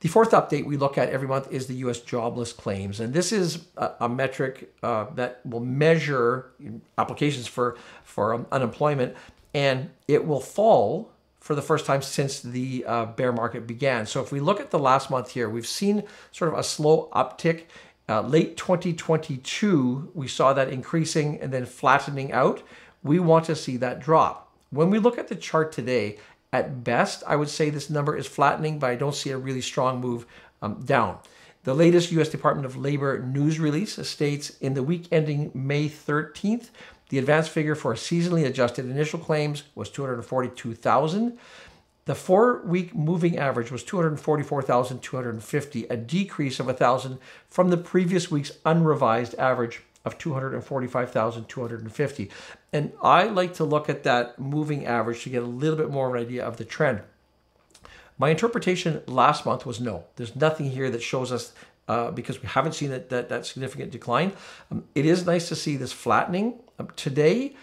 The 0.00 0.08
fourth 0.08 0.32
update 0.32 0.66
we 0.66 0.76
look 0.76 0.98
at 0.98 1.08
every 1.08 1.26
month 1.26 1.50
is 1.50 1.66
the 1.66 1.74
U.S. 1.76 2.00
jobless 2.00 2.52
claims. 2.52 3.00
And 3.00 3.14
this 3.14 3.32
is 3.32 3.66
a, 3.78 3.92
a 4.00 4.08
metric 4.10 4.74
uh, 4.82 5.06
that 5.14 5.40
will 5.44 5.60
measure 5.60 6.52
applications 6.98 7.46
for, 7.46 7.78
for 8.04 8.34
um, 8.34 8.46
unemployment. 8.52 9.16
And 9.54 9.90
it 10.06 10.26
will 10.26 10.40
fall 10.40 11.12
for 11.40 11.54
the 11.54 11.62
first 11.62 11.86
time 11.86 12.02
since 12.02 12.40
the 12.40 12.84
uh, 12.86 13.06
bear 13.06 13.32
market 13.32 13.66
began. 13.66 14.06
So 14.06 14.20
if 14.22 14.30
we 14.30 14.40
look 14.40 14.60
at 14.60 14.70
the 14.70 14.78
last 14.78 15.10
month 15.10 15.30
here, 15.30 15.48
we've 15.48 15.66
seen 15.66 16.04
sort 16.30 16.52
of 16.52 16.58
a 16.58 16.62
slow 16.62 17.08
uptick. 17.12 17.62
Uh, 18.08 18.20
late 18.20 18.56
2022, 18.56 20.10
we 20.14 20.28
saw 20.28 20.52
that 20.52 20.68
increasing 20.68 21.40
and 21.40 21.52
then 21.52 21.64
flattening 21.64 22.32
out. 22.32 22.62
We 23.02 23.18
want 23.18 23.46
to 23.46 23.56
see 23.56 23.76
that 23.78 24.00
drop. 24.00 24.52
When 24.70 24.90
we 24.90 24.98
look 24.98 25.18
at 25.18 25.28
the 25.28 25.34
chart 25.34 25.72
today, 25.72 26.18
at 26.52 26.84
best, 26.84 27.22
I 27.26 27.36
would 27.36 27.48
say 27.48 27.70
this 27.70 27.90
number 27.90 28.16
is 28.16 28.26
flattening, 28.26 28.78
but 28.78 28.90
I 28.90 28.96
don't 28.96 29.14
see 29.14 29.30
a 29.30 29.38
really 29.38 29.60
strong 29.60 30.00
move 30.00 30.26
um, 30.62 30.82
down. 30.84 31.18
The 31.62 31.74
latest 31.74 32.10
U.S. 32.12 32.28
Department 32.28 32.66
of 32.66 32.76
Labor 32.76 33.20
news 33.20 33.60
release 33.60 33.96
states 34.08 34.50
in 34.60 34.74
the 34.74 34.82
week 34.82 35.06
ending 35.12 35.50
May 35.54 35.88
13th, 35.88 36.70
the 37.10 37.18
advance 37.18 37.48
figure 37.48 37.74
for 37.74 37.92
seasonally 37.94 38.46
adjusted 38.46 38.86
initial 38.86 39.18
claims 39.18 39.64
was 39.74 39.90
242,000. 39.90 41.36
The 42.06 42.14
four-week 42.14 42.94
moving 42.94 43.36
average 43.36 43.70
was 43.70 43.84
244,250, 43.84 45.84
a 45.84 45.96
decrease 45.96 46.58
of 46.58 46.64
1,000 46.66 47.18
from 47.48 47.68
the 47.68 47.76
previous 47.76 48.30
week's 48.30 48.52
unrevised 48.64 49.34
average 49.34 49.82
of 50.04 50.18
245,250. 50.18 52.30
And 52.72 52.92
I 53.02 53.24
like 53.24 53.54
to 53.54 53.64
look 53.64 53.88
at 53.88 54.04
that 54.04 54.38
moving 54.38 54.86
average 54.86 55.24
to 55.24 55.30
get 55.30 55.42
a 55.42 55.46
little 55.46 55.76
bit 55.76 55.90
more 55.90 56.06
of 56.08 56.14
an 56.14 56.20
idea 56.20 56.44
of 56.44 56.56
the 56.56 56.64
trend. 56.64 57.00
My 58.18 58.30
interpretation 58.30 59.02
last 59.06 59.44
month 59.44 59.66
was 59.66 59.80
no. 59.80 60.04
There's 60.16 60.36
nothing 60.36 60.70
here 60.70 60.90
that 60.90 61.02
shows 61.02 61.32
us 61.32 61.52
uh, 61.90 62.08
because 62.12 62.40
we 62.40 62.46
haven't 62.46 62.72
seen 62.72 62.88
that, 62.90 63.08
that, 63.08 63.28
that 63.28 63.44
significant 63.44 63.90
decline. 63.90 64.32
Um, 64.70 64.84
it 64.94 65.04
is 65.04 65.26
nice 65.26 65.48
to 65.48 65.56
see 65.56 65.76
this 65.76 65.92
flattening. 65.92 66.54
Um, 66.78 66.88
today, 66.94 67.56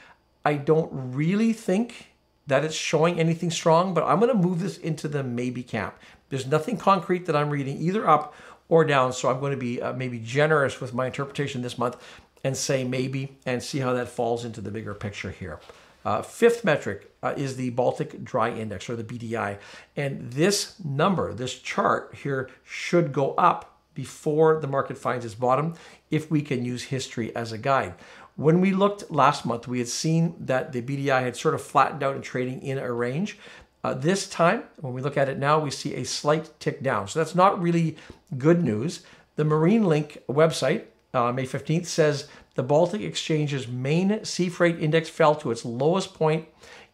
I 0.43 0.55
don't 0.55 0.89
really 0.91 1.53
think 1.53 2.07
that 2.45 2.65
it's 2.65 2.75
showing 2.75 3.21
anything 3.21 3.49
strong, 3.49 3.93
but 3.93 4.03
I'm 4.03 4.19
going 4.19 4.31
to 4.31 4.37
move 4.37 4.59
this 4.59 4.77
into 4.77 5.07
the 5.07 5.23
maybe 5.23 5.63
camp. 5.63 5.95
There's 6.27 6.45
nothing 6.45 6.75
concrete 6.75 7.25
that 7.27 7.37
I'm 7.37 7.49
reading 7.49 7.77
either 7.77 8.05
up 8.05 8.35
or 8.67 8.83
down, 8.83 9.13
so 9.13 9.29
I'm 9.29 9.39
going 9.39 9.53
to 9.53 9.57
be 9.57 9.81
uh, 9.81 9.93
maybe 9.93 10.19
generous 10.19 10.81
with 10.81 10.93
my 10.93 11.05
interpretation 11.05 11.61
this 11.61 11.77
month 11.77 11.95
and 12.43 12.57
say 12.57 12.83
maybe 12.83 13.37
and 13.45 13.63
see 13.63 13.79
how 13.79 13.93
that 13.93 14.09
falls 14.09 14.43
into 14.43 14.59
the 14.59 14.71
bigger 14.71 14.93
picture 14.93 15.31
here. 15.31 15.61
Uh, 16.03 16.21
fifth 16.21 16.65
metric 16.65 17.13
uh, 17.23 17.33
is 17.37 17.55
the 17.55 17.69
Baltic 17.69 18.25
Dry 18.25 18.49
Index 18.49 18.89
or 18.89 18.97
the 18.97 19.05
BDI. 19.05 19.57
And 19.95 20.33
this 20.33 20.75
number, 20.83 21.33
this 21.33 21.57
chart 21.57 22.15
here 22.23 22.49
should 22.65 23.13
go 23.13 23.33
up 23.35 23.76
before 23.97 24.59
the 24.61 24.67
market 24.67 24.95
finds 24.95 25.25
its 25.25 25.33
bottom 25.33 25.73
if 26.11 26.29
we 26.29 26.39
can 26.39 26.63
use 26.63 26.83
history 26.83 27.35
as 27.35 27.51
a 27.51 27.57
guide. 27.57 27.95
When 28.35 28.61
we 28.61 28.71
looked 28.71 29.09
last 29.09 29.43
month, 29.43 29.67
we 29.67 29.79
had 29.79 29.87
seen 29.87 30.35
that 30.39 30.71
the 30.71 30.83
BDI 30.83 31.23
had 31.23 31.35
sort 31.35 31.55
of 31.55 31.63
flattened 31.63 32.03
out 32.03 32.13
and 32.13 32.23
trading 32.23 32.61
in 32.61 32.77
a 32.77 32.93
range. 32.93 33.39
Uh, 33.83 33.95
this 33.95 34.29
time, 34.29 34.65
when 34.81 34.93
we 34.93 35.01
look 35.01 35.17
at 35.17 35.29
it 35.29 35.39
now, 35.39 35.57
we 35.57 35.71
see 35.71 35.95
a 35.95 36.03
slight 36.03 36.51
tick 36.59 36.83
down. 36.83 37.07
So 37.07 37.17
that's 37.17 37.33
not 37.33 37.59
really 37.59 37.97
good 38.37 38.63
news. 38.63 39.03
The 39.35 39.43
Marine 39.43 39.85
Link 39.85 40.19
website, 40.29 40.83
uh, 41.15 41.31
May 41.31 41.47
15th, 41.47 41.87
says 41.87 42.27
the 42.53 42.61
Baltic 42.61 43.01
Exchange's 43.01 43.67
main 43.67 44.23
sea 44.23 44.49
freight 44.49 44.79
index 44.79 45.09
fell 45.09 45.33
to 45.37 45.49
its 45.49 45.65
lowest 45.65 46.13
point 46.13 46.47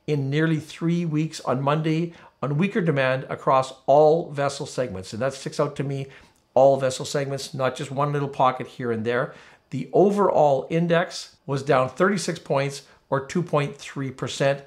in 0.07 0.29
nearly 0.29 0.59
three 0.61 1.03
weeks 1.03 1.41
on 1.41 1.61
Monday 1.61 2.13
on 2.41 2.57
weaker 2.57 2.81
demand 2.81 3.25
across 3.29 3.73
all 3.85 4.31
vessel 4.31 4.65
segments. 4.65 5.11
And 5.11 5.21
that 5.21 5.33
sticks 5.33 5.59
out 5.59 5.75
to 5.77 5.83
me 5.83 6.07
all 6.53 6.77
vessel 6.77 7.05
segments, 7.05 7.53
not 7.53 7.75
just 7.75 7.91
one 7.91 8.13
little 8.13 8.29
pocket 8.29 8.67
here 8.67 8.91
and 8.91 9.05
there. 9.05 9.33
The 9.71 9.89
overall 9.91 10.67
index 10.69 11.37
was 11.45 11.63
down 11.63 11.89
36 11.89 12.39
points 12.39 12.83
or 13.09 13.27
2.3% 13.27 14.61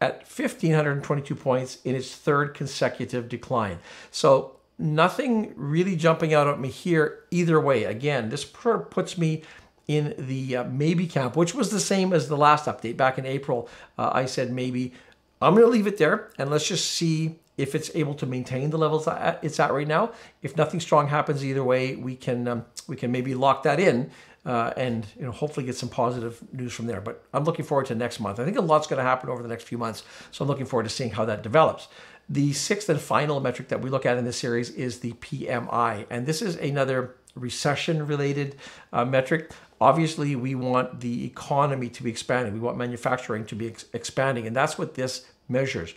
at 0.00 0.16
1,522 0.28 1.34
points 1.36 1.78
in 1.84 1.94
its 1.94 2.14
third 2.14 2.54
consecutive 2.54 3.28
decline. 3.28 3.78
So 4.10 4.56
nothing 4.78 5.52
really 5.56 5.94
jumping 5.94 6.34
out 6.34 6.48
at 6.48 6.58
me 6.58 6.68
here 6.68 7.20
either 7.30 7.60
way. 7.60 7.84
Again, 7.84 8.28
this 8.28 8.44
puts 8.44 9.16
me 9.16 9.42
in 9.86 10.14
the 10.18 10.56
uh, 10.56 10.64
maybe 10.64 11.06
camp, 11.06 11.36
which 11.36 11.54
was 11.54 11.70
the 11.70 11.80
same 11.80 12.12
as 12.12 12.28
the 12.28 12.36
last 12.36 12.66
update 12.66 12.96
back 12.96 13.18
in 13.18 13.26
April. 13.26 13.68
Uh, 13.96 14.10
I 14.12 14.26
said 14.26 14.52
maybe. 14.52 14.92
I'm 15.40 15.54
going 15.54 15.66
to 15.66 15.70
leave 15.70 15.86
it 15.86 15.98
there 15.98 16.30
and 16.38 16.50
let's 16.50 16.68
just 16.68 16.90
see 16.90 17.36
if 17.56 17.74
it's 17.74 17.90
able 17.94 18.14
to 18.14 18.26
maintain 18.26 18.70
the 18.70 18.78
levels 18.78 19.04
that 19.04 19.38
it's 19.42 19.60
at 19.60 19.72
right 19.72 19.86
now. 19.86 20.12
If 20.42 20.56
nothing 20.56 20.80
strong 20.80 21.08
happens 21.08 21.44
either 21.44 21.62
way, 21.62 21.96
we 21.96 22.16
can 22.16 22.48
um, 22.48 22.64
we 22.88 22.96
can 22.96 23.12
maybe 23.12 23.34
lock 23.34 23.62
that 23.64 23.78
in 23.78 24.10
uh, 24.44 24.72
and 24.76 25.06
you 25.16 25.24
know 25.24 25.32
hopefully 25.32 25.66
get 25.66 25.76
some 25.76 25.88
positive 25.88 26.42
news 26.52 26.72
from 26.72 26.86
there. 26.86 27.00
But 27.00 27.24
I'm 27.32 27.44
looking 27.44 27.64
forward 27.64 27.86
to 27.86 27.94
next 27.94 28.20
month. 28.20 28.40
I 28.40 28.44
think 28.44 28.56
a 28.56 28.60
lot's 28.60 28.86
going 28.86 28.98
to 28.98 29.04
happen 29.04 29.30
over 29.30 29.42
the 29.42 29.48
next 29.48 29.64
few 29.64 29.78
months, 29.78 30.02
so 30.30 30.44
I'm 30.44 30.48
looking 30.48 30.66
forward 30.66 30.84
to 30.84 30.90
seeing 30.90 31.10
how 31.10 31.24
that 31.26 31.42
develops. 31.42 31.88
The 32.28 32.52
sixth 32.52 32.88
and 32.88 33.00
final 33.00 33.40
metric 33.40 33.68
that 33.68 33.80
we 33.82 33.90
look 33.90 34.06
at 34.06 34.16
in 34.16 34.24
this 34.24 34.38
series 34.38 34.70
is 34.70 35.00
the 35.00 35.12
PMI, 35.12 36.06
and 36.10 36.26
this 36.26 36.40
is 36.42 36.56
another 36.56 37.16
recession-related 37.34 38.56
uh, 38.92 39.04
metric. 39.04 39.50
Obviously, 39.80 40.36
we 40.36 40.54
want 40.54 41.00
the 41.00 41.24
economy 41.24 41.88
to 41.90 42.02
be 42.02 42.10
expanding. 42.10 42.54
We 42.54 42.60
want 42.60 42.76
manufacturing 42.76 43.44
to 43.46 43.56
be 43.56 43.68
ex 43.68 43.84
expanding, 43.92 44.46
and 44.46 44.54
that's 44.54 44.78
what 44.78 44.94
this 44.94 45.26
measures. 45.48 45.94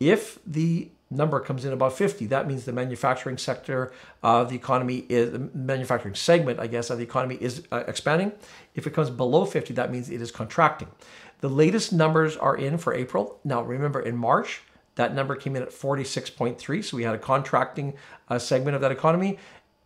If 0.00 0.38
the 0.46 0.90
number 1.10 1.38
comes 1.40 1.64
in 1.64 1.72
about 1.72 1.92
50, 1.92 2.26
that 2.26 2.48
means 2.48 2.64
the 2.64 2.72
manufacturing 2.72 3.38
sector 3.38 3.92
of 4.22 4.48
the 4.48 4.56
economy 4.56 5.06
is 5.08 5.32
the 5.32 5.50
manufacturing 5.54 6.14
segment, 6.14 6.58
I 6.58 6.66
guess, 6.66 6.90
of 6.90 6.98
the 6.98 7.04
economy 7.04 7.38
is 7.40 7.62
uh, 7.70 7.84
expanding. 7.86 8.32
If 8.74 8.86
it 8.86 8.90
comes 8.90 9.10
below 9.10 9.44
50, 9.44 9.74
that 9.74 9.92
means 9.92 10.10
it 10.10 10.20
is 10.20 10.30
contracting. 10.30 10.88
The 11.40 11.48
latest 11.48 11.92
numbers 11.92 12.36
are 12.36 12.56
in 12.56 12.78
for 12.78 12.92
April. 12.94 13.38
Now, 13.44 13.62
remember, 13.62 14.00
in 14.00 14.16
March, 14.16 14.62
that 14.96 15.14
number 15.14 15.36
came 15.36 15.54
in 15.54 15.62
at 15.62 15.70
46.3, 15.70 16.84
so 16.84 16.96
we 16.96 17.04
had 17.04 17.14
a 17.14 17.18
contracting 17.18 17.94
uh, 18.28 18.38
segment 18.38 18.74
of 18.74 18.80
that 18.80 18.90
economy. 18.90 19.38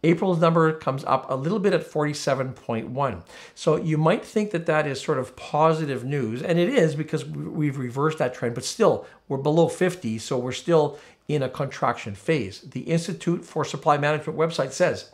April's 0.02 0.40
number 0.40 0.72
comes 0.72 1.04
up 1.04 1.26
a 1.30 1.34
little 1.34 1.58
bit 1.58 1.74
at 1.74 1.86
47.1. 1.86 3.22
So 3.54 3.76
you 3.76 3.98
might 3.98 4.24
think 4.24 4.50
that 4.50 4.66
that 4.66 4.86
is 4.86 5.00
sort 5.00 5.18
of 5.18 5.36
positive 5.36 6.04
news, 6.04 6.42
and 6.42 6.58
it 6.58 6.70
is 6.70 6.94
because 6.94 7.24
we've 7.24 7.76
reversed 7.76 8.18
that 8.18 8.32
trend, 8.32 8.54
but 8.54 8.64
still 8.64 9.06
we're 9.28 9.38
below 9.38 9.68
50, 9.68 10.18
so 10.18 10.38
we're 10.38 10.52
still 10.52 10.98
in 11.28 11.42
a 11.42 11.48
contraction 11.48 12.14
phase. 12.14 12.60
The 12.60 12.80
Institute 12.80 13.44
for 13.44 13.64
Supply 13.64 13.98
Management 13.98 14.38
website 14.38 14.72
says 14.72 15.10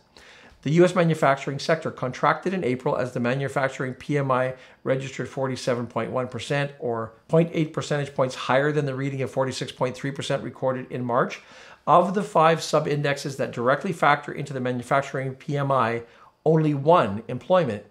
the 0.62 0.72
US 0.82 0.94
manufacturing 0.94 1.58
sector 1.58 1.90
contracted 1.90 2.54
in 2.54 2.64
April 2.64 2.96
as 2.96 3.12
the 3.12 3.20
manufacturing 3.20 3.94
PMI 3.94 4.56
registered 4.82 5.28
47.1% 5.28 6.70
or 6.80 7.12
0.8 7.28 7.72
percentage 7.72 8.14
points 8.14 8.34
higher 8.34 8.72
than 8.72 8.86
the 8.86 8.94
reading 8.94 9.22
of 9.22 9.32
46.3% 9.32 10.42
recorded 10.42 10.90
in 10.90 11.04
March. 11.04 11.40
Of 11.86 12.14
the 12.14 12.22
five 12.22 12.62
sub-indexes 12.62 13.36
that 13.36 13.52
directly 13.52 13.92
factor 13.92 14.32
into 14.32 14.52
the 14.52 14.60
manufacturing 14.60 15.36
PMI, 15.36 16.04
only 16.44 16.74
one, 16.74 17.22
employment, 17.28 17.84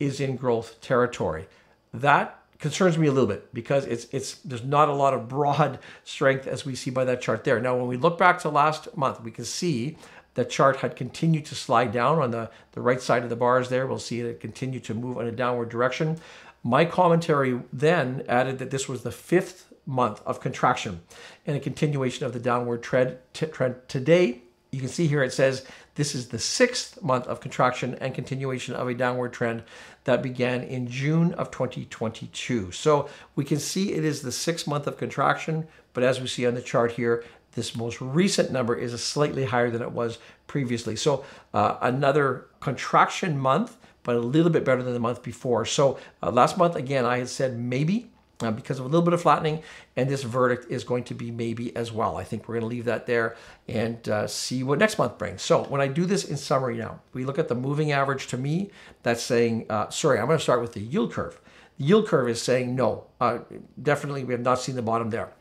is 0.00 0.20
in 0.20 0.36
growth 0.36 0.80
territory. 0.80 1.46
That 1.94 2.40
concerns 2.58 2.98
me 2.98 3.06
a 3.06 3.12
little 3.12 3.28
bit 3.28 3.52
because 3.54 3.84
it's 3.84 4.06
it's 4.12 4.36
there's 4.36 4.64
not 4.64 4.88
a 4.88 4.94
lot 4.94 5.14
of 5.14 5.28
broad 5.28 5.78
strength 6.04 6.46
as 6.46 6.64
we 6.64 6.74
see 6.74 6.90
by 6.90 7.04
that 7.04 7.20
chart 7.20 7.44
there. 7.44 7.60
Now, 7.60 7.76
when 7.76 7.86
we 7.86 7.96
look 7.96 8.18
back 8.18 8.40
to 8.40 8.48
last 8.48 8.96
month, 8.96 9.22
we 9.22 9.30
can 9.30 9.44
see 9.44 9.96
the 10.34 10.44
chart 10.44 10.76
had 10.76 10.96
continued 10.96 11.46
to 11.46 11.54
slide 11.54 11.92
down 11.92 12.18
on 12.18 12.30
the, 12.30 12.50
the 12.72 12.80
right 12.80 13.00
side 13.00 13.22
of 13.22 13.30
the 13.30 13.36
bars 13.36 13.70
there. 13.70 13.86
We'll 13.86 13.98
see 13.98 14.20
it 14.20 14.40
continue 14.40 14.80
to 14.80 14.92
move 14.92 15.18
in 15.18 15.26
a 15.26 15.32
downward 15.32 15.70
direction. 15.70 16.18
My 16.62 16.84
commentary 16.84 17.60
then 17.72 18.24
added 18.28 18.58
that 18.58 18.70
this 18.70 18.88
was 18.88 19.02
the 19.02 19.12
fifth 19.12 19.65
month 19.86 20.20
of 20.26 20.40
contraction 20.40 21.00
and 21.46 21.56
a 21.56 21.60
continuation 21.60 22.26
of 22.26 22.32
the 22.32 22.40
downward 22.40 22.82
trend. 22.82 23.16
trend. 23.32 23.76
Today, 23.88 24.42
you 24.72 24.80
can 24.80 24.88
see 24.88 25.06
here 25.06 25.22
it 25.22 25.32
says 25.32 25.64
this 25.94 26.14
is 26.14 26.28
the 26.28 26.38
sixth 26.38 27.02
month 27.02 27.26
of 27.26 27.40
contraction 27.40 27.94
and 28.00 28.14
continuation 28.14 28.74
of 28.74 28.88
a 28.88 28.94
downward 28.94 29.32
trend 29.32 29.62
that 30.04 30.22
began 30.22 30.62
in 30.62 30.86
June 30.88 31.32
of 31.34 31.50
2022. 31.50 32.72
So 32.72 33.08
we 33.34 33.44
can 33.44 33.58
see 33.58 33.92
it 33.92 34.04
is 34.04 34.22
the 34.22 34.32
sixth 34.32 34.66
month 34.66 34.86
of 34.86 34.98
contraction, 34.98 35.66
but 35.94 36.04
as 36.04 36.20
we 36.20 36.26
see 36.26 36.46
on 36.46 36.54
the 36.54 36.60
chart 36.60 36.92
here, 36.92 37.24
this 37.52 37.74
most 37.74 38.00
recent 38.02 38.52
number 38.52 38.76
is 38.76 39.02
slightly 39.02 39.46
higher 39.46 39.70
than 39.70 39.80
it 39.80 39.92
was 39.92 40.18
previously. 40.46 40.94
So 40.94 41.24
uh, 41.54 41.78
another 41.80 42.48
contraction 42.60 43.38
month, 43.38 43.78
but 44.02 44.14
a 44.14 44.20
little 44.20 44.50
bit 44.50 44.64
better 44.64 44.82
than 44.82 44.92
the 44.92 45.00
month 45.00 45.22
before. 45.22 45.64
So 45.64 45.98
uh, 46.22 46.30
last 46.30 46.58
month, 46.58 46.76
again, 46.76 47.06
I 47.06 47.18
had 47.18 47.30
said 47.30 47.58
maybe 47.58 48.10
uh, 48.40 48.50
because 48.50 48.78
of 48.78 48.84
a 48.84 48.88
little 48.88 49.04
bit 49.04 49.14
of 49.14 49.22
flattening, 49.22 49.62
and 49.96 50.08
this 50.08 50.22
verdict 50.22 50.70
is 50.70 50.84
going 50.84 51.04
to 51.04 51.14
be 51.14 51.30
maybe 51.30 51.74
as 51.74 51.90
well. 51.92 52.16
I 52.16 52.24
think 52.24 52.48
we're 52.48 52.54
going 52.54 52.68
to 52.68 52.74
leave 52.74 52.84
that 52.84 53.06
there 53.06 53.36
and 53.68 54.06
uh, 54.08 54.26
see 54.26 54.62
what 54.62 54.78
next 54.78 54.98
month 54.98 55.18
brings. 55.18 55.42
So 55.42 55.64
when 55.64 55.80
I 55.80 55.88
do 55.88 56.04
this 56.04 56.24
in 56.24 56.36
summary 56.36 56.76
now, 56.76 57.00
we 57.12 57.24
look 57.24 57.38
at 57.38 57.48
the 57.48 57.54
moving 57.54 57.92
average 57.92 58.26
to 58.28 58.36
me, 58.36 58.70
that's 59.02 59.22
saying, 59.22 59.66
uh, 59.70 59.88
sorry, 59.90 60.18
I'm 60.18 60.26
going 60.26 60.38
to 60.38 60.42
start 60.42 60.60
with 60.60 60.74
the 60.74 60.80
yield 60.80 61.12
curve. 61.12 61.40
The 61.78 61.84
yield 61.84 62.08
curve 62.08 62.28
is 62.28 62.42
saying 62.42 62.74
no, 62.74 63.06
uh, 63.20 63.38
definitely 63.82 64.24
we 64.24 64.34
have 64.34 64.42
not 64.42 64.60
seen 64.60 64.76
the 64.76 64.82
bottom 64.82 65.10
there. 65.10 65.32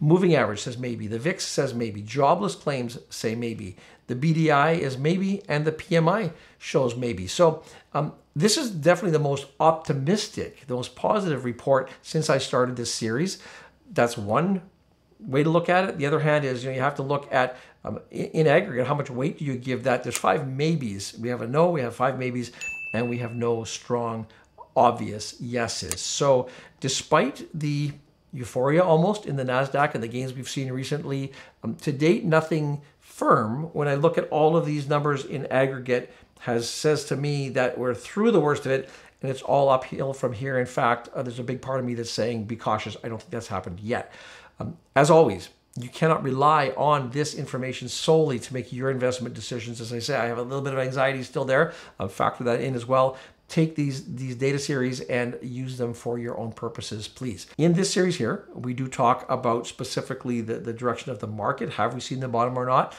Moving 0.00 0.34
average 0.34 0.60
says 0.60 0.76
maybe. 0.76 1.06
The 1.06 1.18
VIX 1.18 1.44
says 1.44 1.72
maybe. 1.72 2.02
Jobless 2.02 2.54
claims 2.54 2.98
say 3.10 3.34
maybe. 3.34 3.76
The 4.06 4.14
BDI 4.14 4.78
is 4.78 4.98
maybe, 4.98 5.42
and 5.48 5.64
the 5.64 5.72
PMI 5.72 6.32
shows 6.58 6.94
maybe. 6.94 7.26
So 7.26 7.62
um, 7.94 8.12
this 8.36 8.56
is 8.56 8.70
definitely 8.70 9.12
the 9.12 9.20
most 9.20 9.46
optimistic, 9.60 10.66
the 10.66 10.74
most 10.74 10.96
positive 10.96 11.44
report 11.44 11.90
since 12.02 12.28
I 12.28 12.38
started 12.38 12.76
this 12.76 12.92
series. 12.92 13.38
That's 13.92 14.16
one 14.16 14.62
way 15.20 15.42
to 15.42 15.50
look 15.50 15.68
at 15.68 15.88
it. 15.88 15.98
The 15.98 16.06
other 16.06 16.20
hand 16.20 16.44
is 16.44 16.64
you 16.64 16.70
know 16.70 16.76
you 16.76 16.82
have 16.82 16.96
to 16.96 17.02
look 17.02 17.32
at 17.32 17.56
um, 17.84 18.00
in, 18.10 18.46
aggregate 18.46 18.86
how 18.86 18.94
much 18.94 19.10
weight 19.10 19.38
do 19.38 19.44
you 19.44 19.56
give 19.56 19.84
that. 19.84 20.02
There's 20.02 20.18
five 20.18 20.48
maybes. 20.48 21.16
We 21.18 21.28
have 21.28 21.42
a 21.42 21.46
no, 21.46 21.70
we 21.70 21.82
have 21.82 21.94
five 21.94 22.18
maybes, 22.18 22.50
and 22.92 23.08
we 23.08 23.18
have 23.18 23.32
no 23.32 23.64
strong 23.64 24.26
obvious 24.76 25.40
yeses. 25.40 26.00
So 26.00 26.48
despite 26.80 27.46
the 27.54 27.92
euphoria 28.32 28.82
almost 28.82 29.26
in 29.26 29.36
the 29.36 29.44
NASDAQ 29.44 29.94
and 29.94 30.02
the 30.02 30.08
gains 30.08 30.34
we've 30.34 30.48
seen 30.48 30.72
recently, 30.72 31.32
um, 31.62 31.76
to 31.76 31.92
date, 31.92 32.24
nothing 32.24 32.82
firm. 32.98 33.64
When 33.72 33.86
I 33.86 33.94
look 33.94 34.18
at 34.18 34.28
all 34.30 34.56
of 34.56 34.66
these 34.66 34.88
numbers 34.88 35.24
in 35.24 35.46
aggregate, 35.46 36.12
has 36.44 36.68
says 36.68 37.06
to 37.06 37.16
me 37.16 37.48
that 37.48 37.78
we're 37.78 37.94
through 37.94 38.30
the 38.30 38.40
worst 38.40 38.66
of 38.66 38.72
it 38.72 38.90
and 39.22 39.30
it's 39.30 39.40
all 39.40 39.70
uphill 39.70 40.12
from 40.12 40.34
here. 40.34 40.58
In 40.58 40.66
fact, 40.66 41.08
uh, 41.14 41.22
there's 41.22 41.38
a 41.38 41.42
big 41.42 41.62
part 41.62 41.80
of 41.80 41.86
me 41.86 41.94
that's 41.94 42.10
saying 42.10 42.44
be 42.44 42.56
cautious. 42.56 42.98
I 43.02 43.08
don't 43.08 43.18
think 43.18 43.30
that's 43.30 43.46
happened 43.46 43.80
yet. 43.80 44.12
Um, 44.60 44.76
as 44.94 45.10
always, 45.10 45.48
you 45.80 45.88
cannot 45.88 46.22
rely 46.22 46.74
on 46.76 47.08
this 47.10 47.34
information 47.34 47.88
solely 47.88 48.38
to 48.38 48.52
make 48.52 48.74
your 48.74 48.90
investment 48.90 49.34
decisions. 49.34 49.80
As 49.80 49.90
I 49.90 50.00
say, 50.00 50.16
I 50.16 50.26
have 50.26 50.36
a 50.36 50.42
little 50.42 50.60
bit 50.60 50.74
of 50.74 50.78
anxiety 50.78 51.22
still 51.22 51.46
there. 51.46 51.72
I'll 51.98 52.08
factor 52.08 52.44
that 52.44 52.60
in 52.60 52.74
as 52.74 52.84
well. 52.84 53.16
Take 53.48 53.74
these, 53.74 54.14
these 54.14 54.36
data 54.36 54.58
series 54.58 55.00
and 55.00 55.38
use 55.40 55.78
them 55.78 55.94
for 55.94 56.18
your 56.18 56.38
own 56.38 56.52
purposes, 56.52 57.08
please. 57.08 57.46
In 57.56 57.72
this 57.72 57.90
series 57.90 58.16
here, 58.16 58.44
we 58.54 58.74
do 58.74 58.86
talk 58.86 59.24
about 59.30 59.66
specifically 59.66 60.42
the, 60.42 60.54
the 60.54 60.74
direction 60.74 61.10
of 61.10 61.20
the 61.20 61.26
market. 61.26 61.70
Have 61.70 61.94
we 61.94 62.00
seen 62.00 62.20
the 62.20 62.28
bottom 62.28 62.58
or 62.58 62.66
not? 62.66 62.94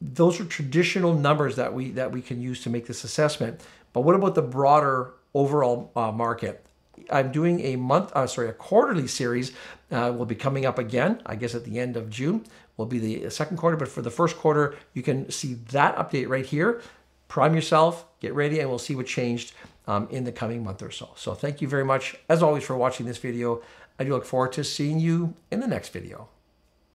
Those 0.00 0.40
are 0.40 0.44
traditional 0.44 1.14
numbers 1.14 1.56
that 1.56 1.74
we 1.74 1.90
that 1.92 2.12
we 2.12 2.22
can 2.22 2.40
use 2.40 2.62
to 2.62 2.70
make 2.70 2.86
this 2.86 3.04
assessment. 3.04 3.60
But 3.92 4.00
what 4.00 4.14
about 4.14 4.34
the 4.34 4.42
broader 4.42 5.12
overall 5.34 5.92
uh, 5.94 6.12
market? 6.12 6.64
I'm 7.10 7.32
doing 7.32 7.60
a 7.60 7.76
month, 7.76 8.12
uh, 8.14 8.26
sorry, 8.26 8.48
a 8.48 8.52
quarterly 8.52 9.06
series. 9.06 9.52
Uh, 9.90 10.12
will 10.16 10.26
be 10.26 10.36
coming 10.36 10.66
up 10.66 10.78
again. 10.78 11.20
I 11.26 11.34
guess 11.34 11.54
at 11.54 11.64
the 11.64 11.80
end 11.80 11.96
of 11.96 12.08
June 12.08 12.44
will 12.76 12.86
be 12.86 12.98
the 12.98 13.30
second 13.30 13.56
quarter. 13.56 13.76
But 13.76 13.88
for 13.88 14.02
the 14.02 14.10
first 14.10 14.36
quarter, 14.36 14.76
you 14.94 15.02
can 15.02 15.30
see 15.30 15.54
that 15.72 15.96
update 15.96 16.28
right 16.28 16.46
here. 16.46 16.80
Prime 17.28 17.54
yourself, 17.54 18.06
get 18.20 18.34
ready, 18.34 18.60
and 18.60 18.68
we'll 18.68 18.78
see 18.78 18.94
what 18.94 19.06
changed 19.06 19.52
um, 19.86 20.08
in 20.10 20.24
the 20.24 20.32
coming 20.32 20.62
month 20.64 20.82
or 20.82 20.90
so. 20.90 21.10
So 21.16 21.34
thank 21.34 21.60
you 21.60 21.68
very 21.68 21.84
much, 21.84 22.16
as 22.28 22.42
always, 22.42 22.64
for 22.64 22.76
watching 22.76 23.06
this 23.06 23.18
video. 23.18 23.62
I 23.98 24.04
do 24.04 24.10
look 24.10 24.24
forward 24.24 24.52
to 24.52 24.64
seeing 24.64 24.98
you 24.98 25.34
in 25.50 25.60
the 25.60 25.68
next 25.68 25.90
video. 25.92 26.28